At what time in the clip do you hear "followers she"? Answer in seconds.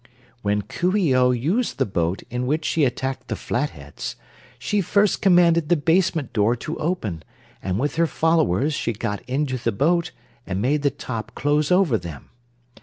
8.07-8.93